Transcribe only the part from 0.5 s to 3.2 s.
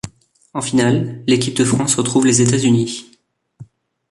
En finale, l'équipe de France retrouve les États-Unis.